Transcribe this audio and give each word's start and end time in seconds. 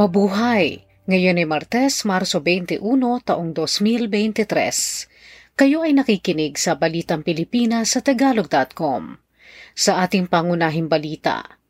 Mabuhay! 0.00 0.80
Ngayon 1.12 1.44
ay 1.44 1.44
Martes, 1.44 2.08
Marso 2.08 2.40
21, 2.40 2.80
taong 3.20 3.52
2023. 3.52 4.48
Kayo 5.52 5.84
ay 5.84 5.92
nakikinig 5.92 6.56
sa 6.56 6.72
Balitang 6.72 7.20
Pilipinas 7.20 7.92
sa 7.92 8.00
Tagalog.com. 8.00 9.20
Sa 9.76 10.00
ating 10.00 10.24
pangunahing 10.32 10.88
balita, 10.88 11.60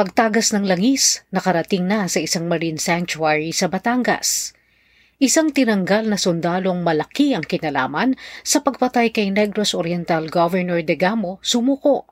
pagtagas 0.00 0.56
ng 0.56 0.64
langis 0.64 1.28
nakarating 1.28 1.84
na 1.84 2.08
sa 2.08 2.24
isang 2.24 2.48
marine 2.48 2.80
sanctuary 2.80 3.52
sa 3.52 3.68
Batangas. 3.68 4.56
Isang 5.20 5.52
tinanggal 5.52 6.08
na 6.08 6.16
sundalong 6.16 6.80
malaki 6.80 7.36
ang 7.36 7.44
kinalaman 7.44 8.16
sa 8.40 8.64
pagpatay 8.64 9.12
kay 9.12 9.28
Negros 9.28 9.76
Oriental 9.76 10.32
Governor 10.32 10.80
Degamo 10.80 11.36
sumuko. 11.44 12.08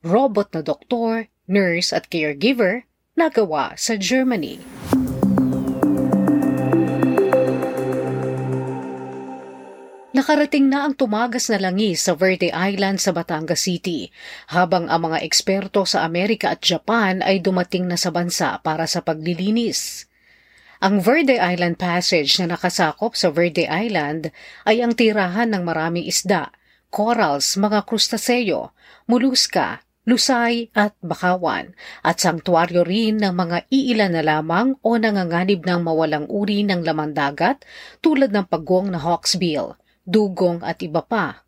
Robot 0.00 0.56
na 0.56 0.64
doktor, 0.64 1.28
nurse 1.44 1.92
at 1.92 2.08
caregiver 2.08 2.88
nagawa 3.12 3.76
sa 3.76 3.92
Germany. 4.00 4.56
Nakarating 10.12 10.72
na 10.72 10.88
ang 10.88 10.96
tumagas 10.96 11.52
na 11.52 11.60
langis 11.60 12.08
sa 12.08 12.16
Verde 12.16 12.48
Island 12.52 13.04
sa 13.04 13.12
Batangas 13.12 13.68
City, 13.68 14.08
habang 14.48 14.88
ang 14.88 15.12
mga 15.12 15.24
eksperto 15.28 15.84
sa 15.84 16.08
Amerika 16.08 16.56
at 16.56 16.64
Japan 16.64 17.20
ay 17.20 17.40
dumating 17.40 17.84
na 17.84 18.00
sa 18.00 18.08
bansa 18.08 18.60
para 18.64 18.88
sa 18.88 19.04
paglilinis. 19.04 20.08
Ang 20.80 21.04
Verde 21.04 21.36
Island 21.36 21.76
Passage 21.76 22.40
na 22.40 22.56
nakasakop 22.56 23.12
sa 23.12 23.28
Verde 23.28 23.68
Island 23.68 24.32
ay 24.64 24.80
ang 24.80 24.96
tirahan 24.96 25.52
ng 25.52 25.68
maraming 25.68 26.08
isda, 26.08 26.48
corals, 26.88 27.60
mga 27.60 27.84
krustaseo, 27.84 28.72
muluska, 29.04 29.84
lusay 30.02 30.68
at 30.74 30.98
bakawan, 30.98 31.78
at 32.02 32.18
sangtuaryo 32.18 32.82
rin 32.82 33.22
ng 33.22 33.34
mga 33.34 33.70
iilan 33.70 34.12
na 34.18 34.22
lamang 34.26 34.74
o 34.82 34.98
nanganganib 34.98 35.62
ng 35.62 35.80
mawalang 35.86 36.26
uri 36.26 36.66
ng 36.66 36.82
lamang 36.82 37.14
dagat 37.14 37.62
tulad 38.02 38.34
ng 38.34 38.50
pagong 38.50 38.90
na 38.90 38.98
hawksbill, 38.98 39.78
dugong 40.02 40.58
at 40.66 40.82
iba 40.82 41.02
pa. 41.06 41.46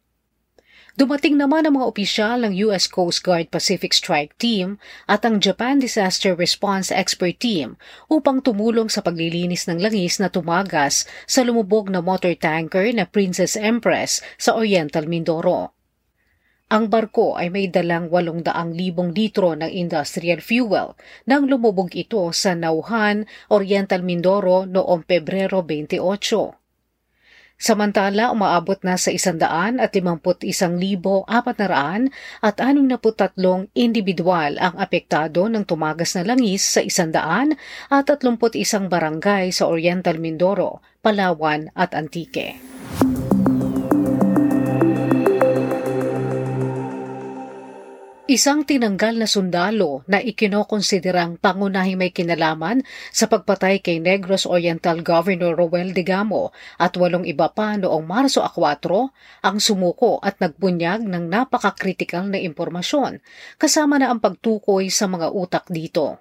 Dumating 0.94 1.34
naman 1.34 1.66
ang 1.66 1.74
mga 1.74 1.90
opisyal 1.90 2.46
ng 2.46 2.54
U.S. 2.70 2.86
Coast 2.86 3.26
Guard 3.26 3.50
Pacific 3.50 3.90
Strike 3.90 4.38
Team 4.38 4.78
at 5.10 5.26
ang 5.26 5.42
Japan 5.42 5.82
Disaster 5.82 6.38
Response 6.38 6.94
Expert 6.94 7.34
Team 7.42 7.74
upang 8.06 8.38
tumulong 8.38 8.86
sa 8.86 9.02
paglilinis 9.02 9.66
ng 9.66 9.82
langis 9.82 10.22
na 10.22 10.30
tumagas 10.30 11.02
sa 11.26 11.42
lumubog 11.42 11.90
na 11.90 11.98
motor 11.98 12.38
tanker 12.38 12.86
na 12.94 13.10
Princess 13.10 13.58
Empress 13.58 14.22
sa 14.38 14.54
Oriental 14.54 15.10
Mindoro. 15.10 15.73
Ang 16.74 16.90
barko 16.90 17.38
ay 17.38 17.54
may 17.54 17.70
dalang 17.70 18.10
800,000 18.10 19.14
litro 19.14 19.54
ng 19.54 19.70
industrial 19.70 20.42
fuel 20.42 20.98
nang 21.22 21.46
lumubog 21.46 21.94
ito 21.94 22.34
sa 22.34 22.58
Nauhan, 22.58 23.30
Oriental 23.54 24.02
Mindoro 24.02 24.66
noong 24.66 25.06
Pebrero 25.06 25.62
28. 25.62 26.02
Samantala, 27.54 28.34
umaabot 28.34 28.82
na 28.82 28.98
sa 28.98 29.14
151,400 29.14 32.10
at 32.42 32.56
63 32.58 33.70
individual 33.78 34.58
ang 34.58 34.74
apektado 34.74 35.46
ng 35.46 35.62
tumagas 35.62 36.18
na 36.18 36.26
langis 36.26 36.66
sa 36.66 36.82
100 36.82 37.54
at 37.94 38.02
31 38.02 38.90
barangay 38.90 39.54
sa 39.54 39.70
Oriental 39.70 40.18
Mindoro, 40.18 40.82
Palawan 40.98 41.70
at 41.78 41.94
Antique. 41.94 42.73
Isang 48.34 48.66
tinanggal 48.66 49.14
na 49.14 49.30
sundalo 49.30 50.02
na 50.10 50.18
ikinokonsiderang 50.18 51.38
pangunahing 51.38 51.94
may 51.94 52.10
kinalaman 52.10 52.82
sa 53.14 53.30
pagpatay 53.30 53.78
kay 53.78 54.02
Negros 54.02 54.42
Oriental 54.42 55.06
Governor 55.06 55.54
Roel 55.54 55.94
Digamo 55.94 56.50
at 56.82 56.98
walong 56.98 57.30
iba 57.30 57.54
pa 57.54 57.78
noong 57.78 58.02
Marso 58.02 58.42
4 58.42 59.46
ang 59.46 59.56
sumuko 59.62 60.18
at 60.18 60.42
nagbunyag 60.42 61.06
ng 61.06 61.30
napakakritikal 61.30 62.26
na 62.26 62.42
impormasyon 62.42 63.22
kasama 63.54 64.02
na 64.02 64.10
ang 64.10 64.18
pagtukoy 64.18 64.90
sa 64.90 65.06
mga 65.06 65.30
utak 65.30 65.70
dito. 65.70 66.18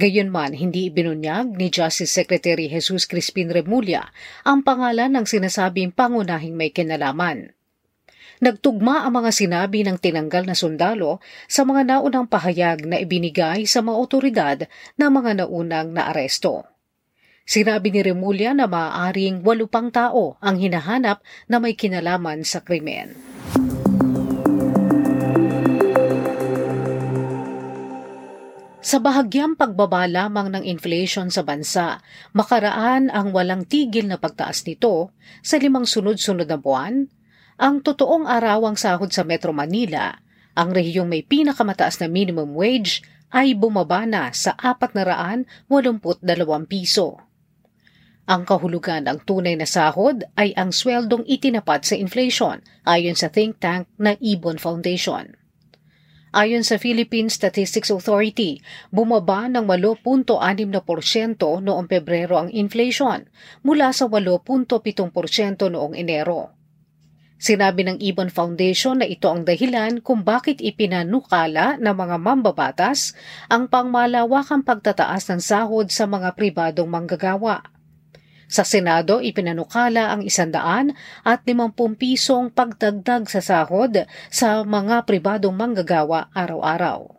Gayunman, 0.00 0.56
hindi 0.56 0.88
ibinunyag 0.88 1.52
ni 1.52 1.68
Justice 1.68 2.16
Secretary 2.16 2.72
Jesus 2.72 3.04
Crispin 3.04 3.52
Remulla 3.52 4.08
ang 4.40 4.64
pangalan 4.64 5.12
ng 5.12 5.28
sinasabing 5.28 5.92
pangunahing 5.92 6.56
may 6.56 6.72
kinalaman. 6.72 7.52
Nagtugma 8.36 9.08
ang 9.08 9.16
mga 9.16 9.32
sinabi 9.32 9.80
ng 9.80 9.96
tinanggal 9.96 10.44
na 10.44 10.52
sundalo 10.52 11.24
sa 11.48 11.64
mga 11.64 11.88
naunang 11.88 12.28
pahayag 12.28 12.84
na 12.84 13.00
ibinigay 13.00 13.64
sa 13.64 13.80
mga 13.80 13.96
otoridad 13.96 14.58
ng 15.00 15.10
mga 15.10 15.30
naunang 15.44 15.88
naaresto. 15.96 16.68
Sinabi 17.46 17.94
ni 17.94 18.04
Remulla 18.04 18.52
na 18.52 18.66
maaaring 18.68 19.40
walupang 19.40 19.88
tao 19.88 20.36
ang 20.42 20.60
hinahanap 20.60 21.24
na 21.48 21.56
may 21.62 21.78
kinalaman 21.78 22.44
sa 22.44 22.60
krimen. 22.60 23.16
Sa 28.86 29.02
bahagyang 29.02 29.58
pagbaba 29.58 30.06
lamang 30.06 30.52
ng 30.54 30.62
inflation 30.62 31.26
sa 31.26 31.42
bansa, 31.42 31.98
makaraan 32.36 33.10
ang 33.10 33.34
walang 33.34 33.66
tigil 33.66 34.06
na 34.06 34.14
pagtaas 34.14 34.62
nito 34.62 35.10
sa 35.42 35.58
limang 35.58 35.88
sunod-sunod 35.88 36.46
na 36.46 36.54
buwan 36.54 37.10
ang 37.56 37.80
totoong 37.80 38.28
arawang 38.28 38.76
sahod 38.76 39.08
sa 39.08 39.24
Metro 39.24 39.52
Manila, 39.52 40.20
ang 40.56 40.72
rehiyong 40.72 41.08
may 41.08 41.24
pinakamataas 41.24 42.00
na 42.04 42.08
minimum 42.08 42.52
wage 42.56 43.00
ay 43.32 43.56
bumaba 43.56 44.04
na 44.08 44.32
sa 44.32 44.56
482 44.56 45.48
piso. 46.68 47.20
Ang 48.26 48.42
kahulugan 48.42 49.06
ng 49.06 49.22
tunay 49.22 49.54
na 49.54 49.68
sahod 49.68 50.26
ay 50.34 50.50
ang 50.58 50.74
sweldong 50.74 51.22
itinapat 51.30 51.86
sa 51.86 51.94
inflation 51.94 52.58
ayon 52.82 53.14
sa 53.14 53.30
think 53.30 53.62
tank 53.62 53.86
na 54.02 54.18
Ibon 54.18 54.58
Foundation. 54.58 55.38
Ayon 56.36 56.66
sa 56.66 56.76
Philippine 56.76 57.30
Statistics 57.30 57.88
Authority, 57.88 58.60
bumaba 58.90 59.46
ng 59.48 59.64
8.6% 59.64 60.36
noong 61.38 61.86
Pebrero 61.86 62.36
ang 62.36 62.50
inflation 62.52 63.24
mula 63.64 63.94
sa 63.94 64.10
8.7% 64.10 64.74
noong 65.70 65.94
Enero. 65.96 66.55
Sinabi 67.36 67.84
ng 67.84 68.00
Ibon 68.00 68.32
Foundation 68.32 69.04
na 69.04 69.06
ito 69.08 69.28
ang 69.28 69.44
dahilan 69.44 70.00
kung 70.00 70.24
bakit 70.24 70.64
ipinanukala 70.64 71.76
ng 71.76 71.92
mga 71.92 72.16
mambabatas 72.16 73.12
ang 73.52 73.68
pangmalawakang 73.68 74.64
pagtataas 74.64 75.28
ng 75.28 75.40
sahod 75.44 75.92
sa 75.92 76.08
mga 76.08 76.32
pribadong 76.32 76.88
manggagawa. 76.88 77.60
Sa 78.46 78.62
Senado, 78.62 79.18
ipinanukala 79.18 80.14
ang 80.14 80.22
isandaan 80.22 80.94
at 81.26 81.42
limampung 81.44 81.98
pisong 81.98 82.54
pagdagdag 82.54 83.26
sa 83.26 83.42
sahod 83.42 84.06
sa 84.30 84.62
mga 84.62 85.02
pribadong 85.02 85.52
manggagawa 85.52 86.30
araw-araw. 86.30 87.15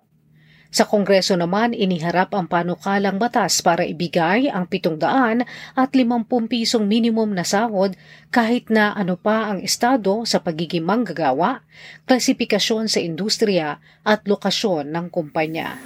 Sa 0.71 0.83
Kongreso 0.83 1.33
naman, 1.39 1.71
iniharap 1.71 2.35
ang 2.35 2.45
panukalang 2.45 3.17
batas 3.17 3.63
para 3.63 3.87
ibigay 3.87 4.51
ang 4.51 4.67
700 4.67 5.47
at 5.75 5.89
50 5.91 6.27
pisong 6.51 6.85
minimum 6.85 7.31
na 7.31 7.47
sahod 7.47 7.95
kahit 8.29 8.67
na 8.67 8.91
ano 8.91 9.15
pa 9.15 9.51
ang 9.51 9.63
estado 9.63 10.27
sa 10.27 10.43
pagiging 10.43 10.83
manggagawa, 10.83 11.63
klasifikasyon 12.05 12.91
sa 12.91 12.99
industriya 12.99 13.79
at 14.03 14.27
lokasyon 14.27 14.91
ng 14.91 15.07
kumpanya. 15.07 15.79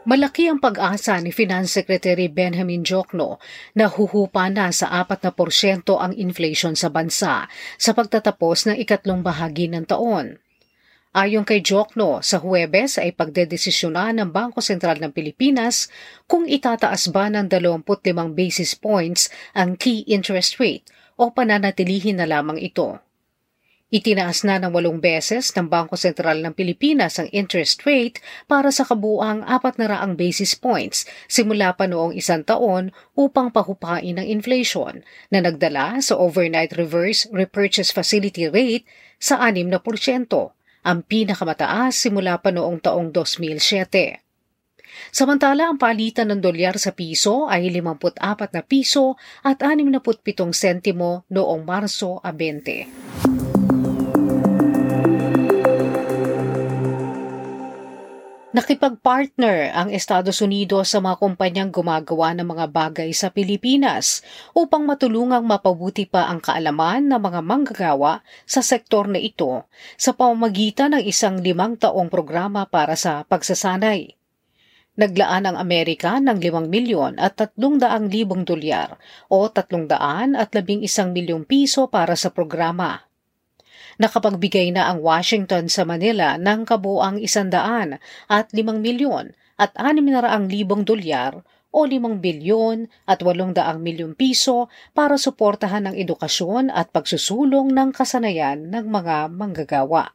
Malaki 0.00 0.48
ang 0.48 0.56
pag-asa 0.56 1.20
ni 1.20 1.28
Finance 1.28 1.76
Secretary 1.76 2.24
Benjamin 2.32 2.80
Jokno 2.80 3.36
na 3.76 3.84
huhupa 3.84 4.48
na 4.48 4.72
sa 4.72 4.88
4% 5.04 5.28
ang 5.92 6.16
inflation 6.16 6.72
sa 6.72 6.88
bansa 6.88 7.44
sa 7.76 7.90
pagtatapos 7.92 8.64
ng 8.64 8.80
ikatlong 8.80 9.20
bahagi 9.20 9.68
ng 9.68 9.84
taon. 9.84 10.40
Ayon 11.12 11.44
kay 11.44 11.60
Jokno, 11.60 12.24
sa 12.24 12.40
Huwebes 12.40 12.96
ay 12.96 13.12
pagdedesisyonan 13.12 14.24
ng 14.24 14.32
Bangko 14.32 14.64
Sentral 14.64 14.96
ng 15.04 15.12
Pilipinas 15.12 15.92
kung 16.24 16.48
itataas 16.48 17.12
ba 17.12 17.28
ng 17.28 17.52
25 17.52 18.00
basis 18.32 18.72
points 18.80 19.28
ang 19.52 19.76
key 19.76 20.08
interest 20.08 20.56
rate 20.56 20.88
o 21.20 21.28
pananatilihin 21.28 22.24
na 22.24 22.30
lamang 22.30 22.56
ito. 22.56 23.04
Itinaas 23.90 24.46
na 24.46 24.62
ng 24.62 24.70
walong 24.70 25.02
beses 25.02 25.50
ng 25.50 25.66
Bangko 25.66 25.98
Sentral 25.98 26.38
ng 26.46 26.54
Pilipinas 26.54 27.18
ang 27.18 27.26
interest 27.34 27.82
rate 27.82 28.22
para 28.46 28.70
sa 28.70 28.86
kabuang 28.86 29.42
400 29.42 30.14
basis 30.14 30.54
points 30.54 31.10
simula 31.26 31.74
pa 31.74 31.90
noong 31.90 32.14
isang 32.14 32.46
taon 32.46 32.94
upang 33.18 33.50
pahupain 33.50 34.14
ang 34.14 34.22
inflation 34.22 35.02
na 35.34 35.42
nagdala 35.42 35.98
sa 35.98 36.14
overnight 36.14 36.70
reverse 36.78 37.26
repurchase 37.34 37.90
facility 37.90 38.46
rate 38.46 38.86
sa 39.18 39.42
6%, 39.42 39.74
ang 40.86 40.98
pinakamataas 41.02 41.92
simula 41.98 42.38
pa 42.38 42.54
noong 42.54 42.78
taong 42.78 43.10
2007. 43.10 44.22
Samantala, 45.10 45.66
ang 45.66 45.82
palitan 45.82 46.30
ng 46.30 46.38
dolyar 46.38 46.78
sa 46.78 46.94
piso 46.94 47.50
ay 47.50 47.66
54 47.66 48.54
na 48.54 48.62
piso 48.62 49.18
at 49.42 49.58
67 49.58 50.54
sentimo 50.54 51.26
noong 51.26 51.66
Marso 51.66 52.22
20. 52.22 53.49
Nakipag-partner 58.50 59.70
ang 59.70 59.94
Estados 59.94 60.42
Unidos 60.42 60.90
sa 60.90 60.98
mga 60.98 61.22
kumpanyang 61.22 61.70
gumagawa 61.70 62.34
ng 62.34 62.50
mga 62.50 62.66
bagay 62.74 63.14
sa 63.14 63.30
Pilipinas 63.30 64.26
upang 64.58 64.82
matulungang 64.82 65.46
mapabuti 65.46 66.02
pa 66.02 66.26
ang 66.26 66.42
kaalaman 66.42 67.06
ng 67.06 67.20
mga 67.22 67.46
manggagawa 67.46 68.26
sa 68.50 68.58
sektor 68.58 69.06
na 69.06 69.22
ito 69.22 69.70
sa 69.94 70.10
pamamagitan 70.18 70.98
ng 70.98 71.06
isang 71.06 71.38
limang 71.38 71.78
taong 71.78 72.10
programa 72.10 72.66
para 72.66 72.98
sa 72.98 73.22
pagsasanay. 73.22 74.18
Naglaan 74.98 75.46
ang 75.46 75.54
Amerika 75.54 76.18
ng 76.18 76.42
5 76.42 76.66
milyon 76.66 77.22
at 77.22 77.38
300 77.38 78.10
libong 78.10 78.42
dolyar 78.42 78.98
o 79.30 79.46
300 79.46 79.94
at 80.34 80.50
11 80.50 81.14
milyong 81.14 81.46
piso 81.46 81.86
para 81.86 82.18
sa 82.18 82.34
programa. 82.34 83.09
Nakapagbigay 83.98 84.70
na 84.70 84.92
ang 84.92 85.02
Washington 85.02 85.66
sa 85.66 85.82
Manila 85.82 86.38
ng 86.38 86.68
kabuang 86.68 87.18
isandaan 87.18 87.98
at 88.30 88.52
limang 88.54 88.78
milyon 88.78 89.34
at 89.58 89.74
anim 89.80 90.06
na 90.06 90.22
raang 90.22 90.46
libong 90.46 90.86
dolyar 90.86 91.42
o 91.70 91.86
5 91.86 92.18
bilyon 92.18 92.90
at 93.06 93.22
800 93.22 93.78
milyong 93.78 94.14
piso 94.18 94.66
para 94.90 95.14
suportahan 95.14 95.86
ang 95.86 95.94
edukasyon 95.94 96.70
at 96.70 96.90
pagsusulong 96.90 97.70
ng 97.70 97.90
kasanayan 97.94 98.70
ng 98.70 98.86
mga 98.90 99.30
manggagawa. 99.30 100.10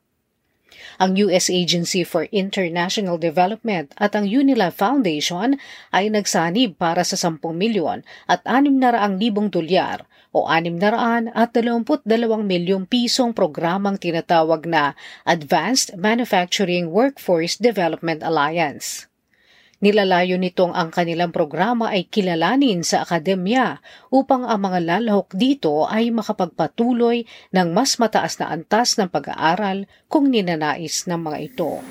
Ang 0.99 1.15
U.S. 1.27 1.47
Agency 1.47 2.03
for 2.03 2.27
International 2.35 3.15
Development 3.15 3.95
at 3.95 4.11
ang 4.11 4.27
Unilab 4.27 4.75
Foundation 4.75 5.55
ay 5.95 6.11
nagsanib 6.11 6.75
para 6.75 7.07
sa 7.07 7.15
10 7.15 7.39
milyon 7.55 8.03
at 8.27 8.43
600,000 8.43 9.55
dolyar 9.55 10.03
o 10.35 10.43
622 10.51 12.03
milyong 12.43 12.83
pisong 12.91 13.31
programang 13.31 13.95
tinatawag 13.95 14.67
na 14.67 14.91
Advanced 15.23 15.95
Manufacturing 15.95 16.91
Workforce 16.91 17.55
Development 17.55 18.19
Alliance. 18.19 19.07
Nilalayo 19.79 20.35
nitong 20.39 20.71
ang 20.71 20.91
kanilang 20.91 21.35
programa 21.35 21.91
ay 21.91 22.07
kilalanin 22.07 22.83
sa 22.83 23.03
akademya 23.03 23.83
upang 24.11 24.47
ang 24.47 24.59
mga 24.63 24.79
lalahok 24.81 25.31
dito 25.35 25.87
ay 25.87 26.15
makapagpatuloy 26.15 27.27
ng 27.51 27.67
mas 27.75 27.99
mataas 27.99 28.39
na 28.39 28.55
antas 28.55 28.95
ng 28.95 29.11
pag-aaral 29.11 29.87
kung 30.07 30.31
ninanais 30.31 31.07
ng 31.07 31.19
mga 31.19 31.37
ito. 31.43 31.83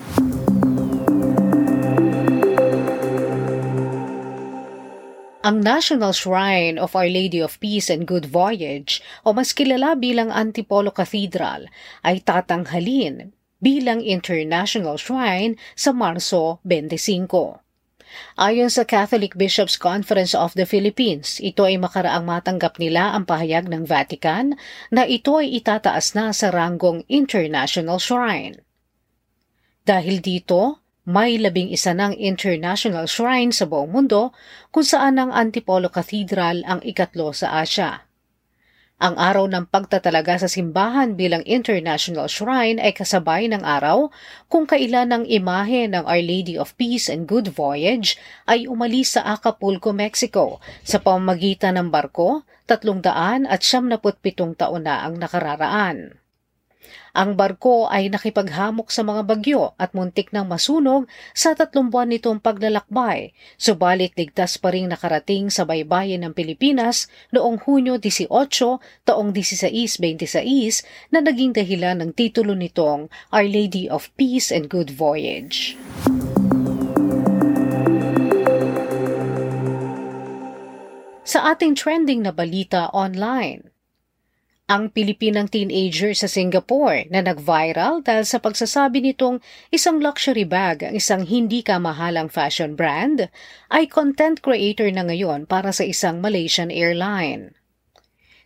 Ang 5.44 5.60
National 5.60 6.16
Shrine 6.16 6.80
of 6.80 6.96
Our 6.96 7.12
Lady 7.12 7.36
of 7.36 7.60
Peace 7.60 7.92
and 7.92 8.08
Good 8.08 8.32
Voyage 8.32 9.04
o 9.28 9.36
mas 9.36 9.52
kilala 9.52 9.92
bilang 9.92 10.32
Antipolo 10.32 10.88
Cathedral 10.88 11.68
ay 12.00 12.24
tatanghalin 12.24 13.36
bilang 13.60 14.00
International 14.00 14.96
Shrine 14.96 15.60
sa 15.76 15.92
Marso 15.92 16.64
25. 16.64 17.60
Ayon 18.40 18.72
sa 18.72 18.88
Catholic 18.88 19.36
Bishops 19.36 19.76
Conference 19.76 20.32
of 20.32 20.56
the 20.56 20.64
Philippines, 20.64 21.36
ito 21.44 21.68
ay 21.68 21.76
makaraang 21.76 22.24
matanggap 22.24 22.80
nila 22.80 23.12
ang 23.12 23.28
pahayag 23.28 23.68
ng 23.68 23.84
Vatican 23.84 24.56
na 24.88 25.04
ito 25.04 25.36
ay 25.36 25.60
itataas 25.60 26.16
na 26.16 26.32
sa 26.32 26.48
ranggong 26.48 27.04
International 27.12 28.00
Shrine. 28.00 28.64
Dahil 29.84 30.24
dito, 30.24 30.83
may 31.04 31.36
labing 31.36 31.68
isa 31.68 31.92
ng 31.92 32.16
international 32.16 33.04
shrine 33.04 33.52
sa 33.52 33.68
buong 33.68 33.92
mundo 33.92 34.32
kung 34.72 34.88
saan 34.88 35.20
ang 35.20 35.36
Antipolo 35.36 35.92
Cathedral 35.92 36.64
ang 36.64 36.80
ikatlo 36.80 37.28
sa 37.36 37.60
Asya. 37.60 38.08
Ang 39.04 39.20
araw 39.20 39.44
ng 39.52 39.68
pagtatalaga 39.68 40.40
sa 40.40 40.48
simbahan 40.48 41.12
bilang 41.12 41.44
international 41.44 42.24
shrine 42.24 42.80
ay 42.80 42.96
kasabay 42.96 43.52
ng 43.52 43.60
araw 43.60 44.08
kung 44.48 44.64
kailan 44.64 45.12
ang 45.12 45.24
imahe 45.28 45.84
ng 45.92 46.08
Our 46.08 46.24
Lady 46.24 46.56
of 46.56 46.72
Peace 46.80 47.12
and 47.12 47.28
Good 47.28 47.52
Voyage 47.52 48.16
ay 48.48 48.64
umalis 48.64 49.20
sa 49.20 49.28
Acapulco, 49.28 49.92
Mexico 49.92 50.56
sa 50.80 51.04
pamamagitan 51.04 51.76
ng 51.76 51.92
barko, 51.92 52.48
tatlong 52.64 53.04
daan 53.04 53.44
at 53.44 53.60
siyam 53.60 53.92
taon 53.92 54.88
na 54.88 55.04
ang 55.04 55.20
nakararaan. 55.20 56.23
Ang 57.14 57.38
barko 57.38 57.86
ay 57.86 58.10
nakipaghamok 58.10 58.90
sa 58.90 59.06
mga 59.06 59.22
bagyo 59.22 59.70
at 59.78 59.94
muntik 59.94 60.34
nang 60.34 60.50
masunog 60.50 61.06
sa 61.30 61.54
tatlong 61.54 61.86
buwan 61.86 62.10
nitong 62.10 62.42
paglalakbay, 62.42 63.30
subalit 63.54 64.18
ligtas 64.18 64.58
pa 64.58 64.74
rin 64.74 64.90
nakarating 64.90 65.46
sa 65.46 65.62
baybayin 65.62 66.26
ng 66.26 66.34
Pilipinas 66.34 67.06
noong 67.30 67.62
Hunyo 67.62 68.02
18, 68.02 68.26
taong 69.06 69.30
1626 69.30 70.82
na 71.14 71.22
naging 71.22 71.54
dahilan 71.54 72.02
ng 72.02 72.10
titulo 72.18 72.58
nitong 72.58 73.06
Our 73.30 73.46
Lady 73.46 73.86
of 73.86 74.10
Peace 74.18 74.50
and 74.50 74.66
Good 74.66 74.90
Voyage. 74.90 75.78
Sa 81.22 81.46
ating 81.46 81.78
trending 81.78 82.26
na 82.26 82.34
balita 82.34 82.90
online, 82.90 83.73
ang 84.64 84.88
Pilipinang 84.88 85.52
teenager 85.52 86.16
sa 86.16 86.24
Singapore 86.24 87.04
na 87.12 87.20
nag-viral 87.20 88.00
dahil 88.00 88.24
sa 88.24 88.40
pagsasabi 88.40 89.04
nitong 89.04 89.44
isang 89.68 90.00
luxury 90.00 90.48
bag 90.48 90.88
ang 90.88 90.96
isang 90.96 91.28
hindi 91.28 91.60
kamahalang 91.60 92.32
fashion 92.32 92.72
brand 92.72 93.28
ay 93.68 93.84
content 93.84 94.40
creator 94.40 94.88
na 94.88 95.04
ngayon 95.04 95.44
para 95.44 95.68
sa 95.68 95.84
isang 95.84 96.24
Malaysian 96.24 96.72
airline. 96.72 97.52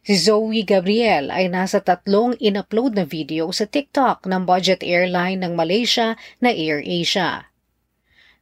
Si 0.02 0.18
Zoe 0.18 0.66
Gabriel 0.66 1.30
ay 1.30 1.46
nasa 1.46 1.78
tatlong 1.78 2.34
in-upload 2.42 2.98
na 2.98 3.06
video 3.06 3.54
sa 3.54 3.70
TikTok 3.70 4.26
ng 4.26 4.42
budget 4.42 4.82
airline 4.82 5.38
ng 5.46 5.54
Malaysia 5.54 6.18
na 6.42 6.50
AirAsia. 6.50 7.46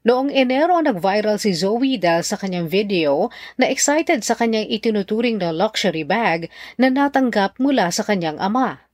Noong 0.07 0.31
Enero 0.31 0.79
nag-viral 0.79 1.35
si 1.35 1.51
Zoe 1.51 1.99
dahil 1.99 2.23
sa 2.23 2.39
kanyang 2.39 2.71
video 2.71 3.27
na 3.59 3.67
excited 3.67 4.23
sa 4.23 4.39
kanyang 4.39 4.71
itinuturing 4.71 5.43
na 5.43 5.51
luxury 5.51 6.07
bag 6.07 6.47
na 6.79 6.95
natanggap 6.95 7.59
mula 7.59 7.91
sa 7.91 8.07
kanyang 8.07 8.39
ama. 8.39 8.87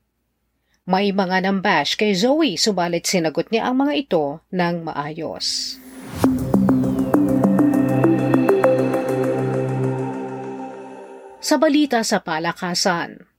May 0.89 1.13
mga 1.13 1.45
nambash 1.45 2.01
kay 2.01 2.17
Zoe 2.17 2.57
subalit 2.57 3.05
sinagot 3.05 3.53
niya 3.53 3.69
ang 3.69 3.85
mga 3.85 3.93
ito 3.93 4.41
ng 4.57 4.89
maayos. 4.89 5.77
Sa 11.45 11.61
balita 11.61 12.01
sa 12.09 12.25
palakasan, 12.25 13.32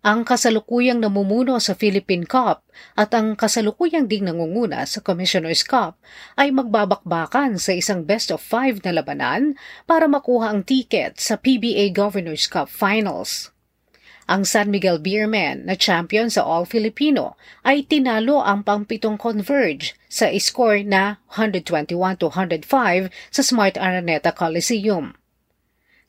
ang 0.00 0.24
kasalukuyang 0.24 0.96
namumuno 0.96 1.60
sa 1.60 1.76
Philippine 1.76 2.24
Cup 2.24 2.64
at 2.96 3.12
ang 3.12 3.36
kasalukuyang 3.36 4.08
ding 4.08 4.24
nangunguna 4.24 4.88
sa 4.88 5.04
Commissioner's 5.04 5.60
Cup 5.60 6.00
ay 6.40 6.48
magbabakbakan 6.48 7.60
sa 7.60 7.76
isang 7.76 8.08
best 8.08 8.32
of 8.32 8.40
five 8.40 8.80
na 8.80 8.96
labanan 8.96 9.60
para 9.84 10.08
makuha 10.08 10.56
ang 10.56 10.64
ticket 10.64 11.20
sa 11.20 11.36
PBA 11.36 11.92
Governor's 11.92 12.48
Cup 12.48 12.72
Finals. 12.72 13.52
Ang 14.24 14.48
San 14.48 14.72
Miguel 14.72 15.04
Beermen 15.04 15.68
na 15.68 15.76
champion 15.76 16.32
sa 16.32 16.48
All 16.48 16.64
Filipino 16.64 17.36
ay 17.60 17.84
tinalo 17.84 18.40
ang 18.40 18.64
pangpitong 18.64 19.20
Converge 19.20 19.92
sa 20.08 20.32
score 20.40 20.80
na 20.80 21.20
121-105 21.36 22.24
sa 23.28 23.42
Smart 23.44 23.76
Araneta 23.76 24.32
Coliseum. 24.32 25.19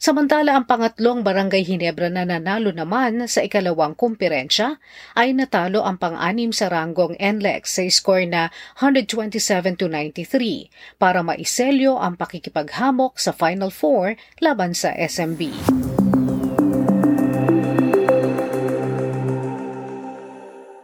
Samantala 0.01 0.57
ang 0.57 0.65
pangatlong 0.65 1.21
Barangay 1.21 1.61
Hinebra 1.61 2.09
na 2.09 2.25
nanalo 2.25 2.73
naman 2.73 3.21
sa 3.29 3.45
ikalawang 3.45 3.93
kumperensya 3.93 4.81
ay 5.13 5.29
natalo 5.37 5.85
ang 5.85 6.01
pang-anim 6.01 6.49
sa 6.49 6.73
ranggong 6.73 7.13
NLEX 7.21 7.77
sa 7.77 7.85
score 7.85 8.25
na 8.25 8.49
127 8.81 9.37
to 9.77 9.85
93 9.85 10.73
para 10.97 11.21
maiselyo 11.21 12.01
ang 12.01 12.17
pakikipaghamok 12.17 13.21
sa 13.21 13.29
Final 13.29 13.69
Four 13.69 14.17
laban 14.41 14.73
sa 14.73 14.89
SMB. 14.89 15.53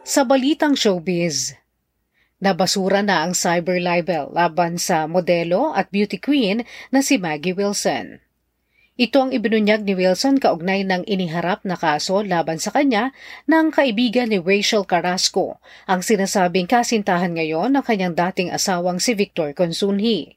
Sa 0.06 0.30
balitang 0.30 0.78
showbiz, 0.78 1.58
Nabasura 2.38 3.02
na 3.02 3.26
ang 3.26 3.34
cyber 3.34 3.82
libel 3.82 4.30
laban 4.30 4.78
sa 4.78 5.10
modelo 5.10 5.74
at 5.74 5.90
beauty 5.90 6.22
queen 6.22 6.62
na 6.94 7.02
si 7.02 7.18
Maggie 7.18 7.58
Wilson. 7.58 8.27
Ito 8.98 9.30
ang 9.30 9.30
ibinunyag 9.30 9.86
ni 9.86 9.94
Wilson 9.94 10.42
kaugnay 10.42 10.82
ng 10.82 11.06
iniharap 11.06 11.62
na 11.62 11.78
kaso 11.78 12.26
laban 12.26 12.58
sa 12.58 12.74
kanya 12.74 13.14
ng 13.46 13.70
kaibigan 13.70 14.26
ni 14.26 14.42
Rachel 14.42 14.90
Carrasco, 14.90 15.62
ang 15.86 16.02
sinasabing 16.02 16.66
kasintahan 16.66 17.38
ngayon 17.38 17.78
ng 17.78 17.86
kanyang 17.86 18.18
dating 18.18 18.50
asawang 18.50 18.98
si 18.98 19.14
Victor 19.14 19.54
Consunhi. 19.54 20.34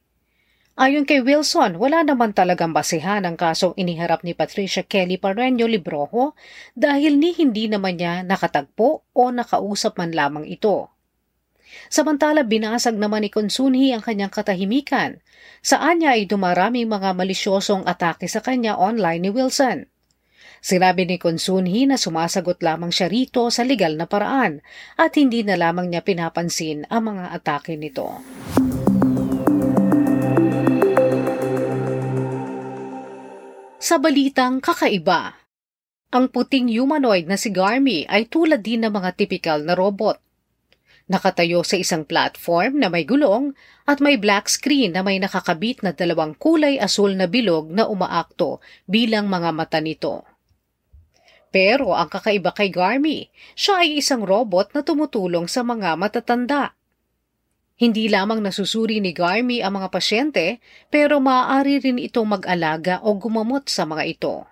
Ayon 0.76 1.08
kay 1.08 1.24
Wilson, 1.24 1.80
wala 1.80 2.04
naman 2.04 2.36
talagang 2.36 2.76
basehan 2.76 3.24
ang 3.24 3.40
kasong 3.40 3.72
iniharap 3.80 4.28
ni 4.28 4.36
Patricia 4.36 4.84
Kelly 4.84 5.16
Pareño 5.16 5.64
Librojo 5.64 6.36
dahil 6.76 7.16
ni 7.16 7.32
hindi 7.32 7.64
naman 7.64 7.96
niya 7.96 8.20
nakatagpo 8.28 9.08
o 9.16 9.22
nakausap 9.32 9.96
man 9.96 10.12
lamang 10.12 10.44
ito. 10.44 10.92
Samantala 11.90 12.46
binasag 12.46 12.96
naman 12.98 13.26
ni 13.26 13.30
Konsunhi 13.30 13.90
ang 13.90 14.02
kanyang 14.02 14.30
katahimikan. 14.30 15.22
Saan 15.60 16.00
niya 16.00 16.16
ay 16.18 16.26
dumaraming 16.30 16.86
mga 16.86 17.12
malisyosong 17.16 17.84
atake 17.84 18.30
sa 18.30 18.40
kanya 18.44 18.78
online 18.78 19.26
ni 19.26 19.30
Wilson. 19.32 19.90
Sinabi 20.60 21.08
ni 21.08 21.16
Konsunhi 21.16 21.88
na 21.88 21.96
sumasagot 21.96 22.60
lamang 22.60 22.92
siya 22.92 23.08
rito 23.08 23.48
sa 23.48 23.64
legal 23.64 23.96
na 23.96 24.04
paraan 24.04 24.60
at 25.00 25.16
hindi 25.16 25.40
na 25.40 25.56
lamang 25.56 25.88
niya 25.88 26.04
pinapansin 26.04 26.84
ang 26.92 27.16
mga 27.16 27.32
atake 27.32 27.80
nito. 27.80 28.20
Sa 33.80 33.96
balitang 33.96 34.60
kakaiba, 34.60 35.40
ang 36.12 36.28
puting 36.28 36.68
humanoid 36.68 37.24
na 37.24 37.40
si 37.40 37.48
Garmy 37.48 38.04
ay 38.04 38.28
tulad 38.28 38.60
din 38.60 38.84
ng 38.84 38.92
mga 38.92 39.16
tipikal 39.16 39.64
na 39.64 39.72
robot 39.72 40.20
Nakatayo 41.10 41.66
sa 41.66 41.74
isang 41.74 42.06
platform 42.06 42.78
na 42.78 42.86
may 42.86 43.02
gulong 43.02 43.50
at 43.82 43.98
may 43.98 44.14
black 44.14 44.46
screen 44.46 44.94
na 44.94 45.02
may 45.02 45.18
nakakabit 45.18 45.82
na 45.82 45.90
dalawang 45.90 46.38
kulay 46.38 46.78
asul 46.78 47.18
na 47.18 47.26
bilog 47.26 47.66
na 47.66 47.90
umaakto 47.90 48.62
bilang 48.86 49.26
mga 49.26 49.50
mata 49.50 49.82
nito. 49.82 50.22
Pero 51.50 51.98
ang 51.98 52.06
kakaiba 52.06 52.54
kay 52.54 52.70
Garmy, 52.70 53.26
siya 53.58 53.82
ay 53.82 53.98
isang 53.98 54.22
robot 54.22 54.70
na 54.70 54.86
tumutulong 54.86 55.50
sa 55.50 55.66
mga 55.66 55.98
matatanda. 55.98 56.78
Hindi 57.74 58.06
lamang 58.06 58.38
nasusuri 58.38 59.02
ni 59.02 59.10
Garmy 59.10 59.66
ang 59.66 59.82
mga 59.82 59.90
pasyente, 59.90 60.62
pero 60.94 61.18
maaari 61.18 61.82
rin 61.82 61.98
itong 61.98 62.38
mag-alaga 62.38 63.02
o 63.02 63.18
gumamot 63.18 63.66
sa 63.66 63.82
mga 63.82 64.04
ito. 64.06 64.46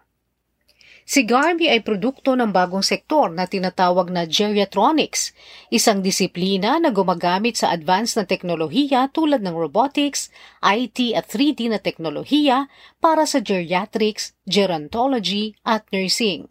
Si 1.08 1.24
Garmy 1.24 1.72
ay 1.72 1.80
produkto 1.80 2.36
ng 2.36 2.52
bagong 2.52 2.84
sektor 2.84 3.32
na 3.32 3.48
tinatawag 3.48 4.12
na 4.12 4.28
geriatronics, 4.28 5.32
isang 5.72 6.04
disiplina 6.04 6.76
na 6.76 6.92
gumagamit 6.92 7.56
sa 7.56 7.72
advanced 7.72 8.20
na 8.20 8.28
teknolohiya 8.28 9.08
tulad 9.08 9.40
ng 9.40 9.56
robotics, 9.56 10.28
IT 10.60 11.16
at 11.16 11.24
3D 11.24 11.72
na 11.72 11.80
teknolohiya 11.80 12.68
para 13.00 13.24
sa 13.24 13.40
geriatrics, 13.40 14.36
gerontology 14.44 15.56
at 15.64 15.88
nursing. 15.96 16.44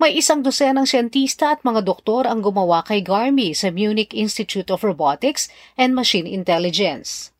May 0.00 0.16
isang 0.16 0.40
dosenang 0.40 0.88
siyentista 0.88 1.52
at 1.52 1.60
mga 1.60 1.84
doktor 1.84 2.24
ang 2.24 2.40
gumawa 2.40 2.80
kay 2.80 3.04
Garmy 3.04 3.52
sa 3.52 3.68
Munich 3.68 4.16
Institute 4.16 4.72
of 4.72 4.80
Robotics 4.80 5.52
and 5.76 5.92
Machine 5.92 6.24
Intelligence. 6.24 7.36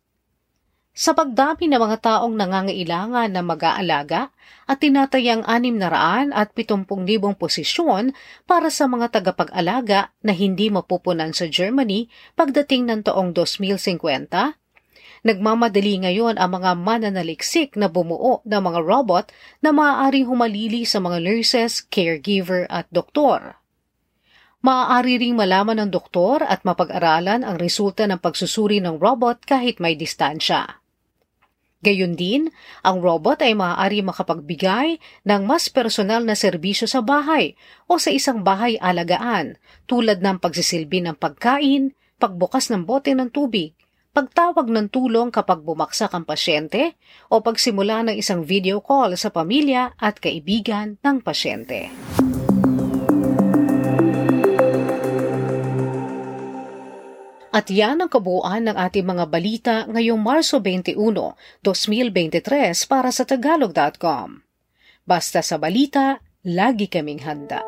Sa 0.93 1.17
pagdami 1.17 1.73
ng 1.73 1.81
mga 1.81 2.05
taong 2.05 2.37
nangangailangan 2.37 3.33
na 3.33 3.41
mag-aalaga 3.41 4.29
at 4.69 4.77
tinatayang 4.85 5.41
600 5.41 6.37
at 6.37 6.53
70,000 6.53 7.33
posisyon 7.33 8.13
para 8.45 8.69
sa 8.69 8.85
mga 8.85 9.09
tagapag-alaga 9.09 10.13
na 10.21 10.37
hindi 10.37 10.69
mapupunan 10.69 11.33
sa 11.33 11.49
Germany 11.49 12.13
pagdating 12.37 12.93
ng 12.93 13.01
taong 13.09 13.33
2050, 13.33 14.61
Nagmamadali 15.23 16.03
ngayon 16.03 16.35
ang 16.35 16.61
mga 16.61 16.75
mananaliksik 16.75 17.79
na 17.79 17.87
bumuo 17.87 18.43
ng 18.43 18.59
mga 18.59 18.81
robot 18.83 19.31
na 19.63 19.71
maaaring 19.71 20.27
humalili 20.27 20.83
sa 20.83 20.99
mga 20.99 21.23
nurses, 21.23 21.87
caregiver 21.89 22.67
at 22.67 22.91
doktor. 22.91 23.55
Maaari 24.67 25.23
ring 25.23 25.39
malaman 25.39 25.79
ng 25.87 25.91
doktor 25.95 26.43
at 26.43 26.67
mapag-aralan 26.67 27.47
ang 27.47 27.55
resulta 27.55 28.03
ng 28.11 28.19
pagsusuri 28.19 28.83
ng 28.83 28.99
robot 28.99 29.47
kahit 29.47 29.79
may 29.79 29.95
distansya. 29.95 30.82
Gayun 31.83 32.15
din, 32.15 32.47
ang 32.87 33.03
robot 33.03 33.43
ay 33.43 33.59
maaari 33.59 34.07
makapagbigay 34.07 35.03
ng 35.27 35.43
mas 35.43 35.67
personal 35.67 36.23
na 36.23 36.39
serbisyo 36.39 36.87
sa 36.87 37.03
bahay 37.03 37.59
o 37.91 37.99
sa 37.99 38.15
isang 38.15 38.47
bahay 38.47 38.79
alagaan 38.79 39.59
tulad 39.91 40.23
ng 40.23 40.39
pagsisilbi 40.39 41.03
ng 41.03 41.19
pagkain, 41.19 41.91
pagbukas 42.23 42.71
ng 42.71 42.87
bote 42.87 43.11
ng 43.19 43.35
tubig, 43.35 43.75
pagtawag 44.15 44.71
ng 44.71 44.95
tulong 44.95 45.35
kapag 45.35 45.67
bumaksak 45.67 46.15
ang 46.15 46.23
pasyente 46.23 46.95
o 47.27 47.43
pagsimula 47.43 48.07
ng 48.07 48.15
isang 48.15 48.47
video 48.47 48.79
call 48.79 49.19
sa 49.19 49.35
pamilya 49.35 49.99
at 49.99 50.23
kaibigan 50.23 51.03
ng 51.03 51.19
pasyente. 51.19 51.91
At 57.53 57.69
yan 57.69 58.01
ang 58.01 58.09
kabuuan 58.09 58.65
ng 58.65 58.77
ating 58.81 59.05
mga 59.05 59.25
balita 59.29 59.75
ngayong 59.85 60.17
Marso 60.17 60.57
21, 60.57 60.97
2023 61.61 62.89
para 62.89 63.13
sa 63.13 63.29
Tagalog.com. 63.29 64.41
Basta 65.05 65.45
sa 65.45 65.61
balita, 65.61 66.25
lagi 66.49 66.89
kaming 66.89 67.21
handa. 67.29 67.61